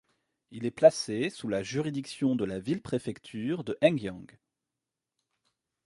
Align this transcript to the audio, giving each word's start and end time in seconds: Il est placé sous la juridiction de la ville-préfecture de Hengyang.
Il 0.49 0.65
est 0.65 0.71
placé 0.71 1.29
sous 1.29 1.47
la 1.47 1.61
juridiction 1.61 2.35
de 2.35 2.43
la 2.43 2.57
ville-préfecture 2.59 3.63
de 3.63 3.77
Hengyang. 3.83 4.25